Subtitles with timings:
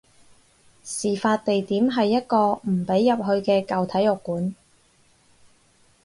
[0.83, 4.55] 事發地點係一個唔俾入去嘅舊體育館